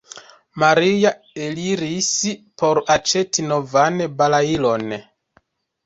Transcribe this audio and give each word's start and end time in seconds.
Maria 0.61 1.11
eliris 1.49 2.09
por 2.65 2.83
aĉeti 2.97 3.49
novan 3.53 4.05
balailon. 4.23 4.93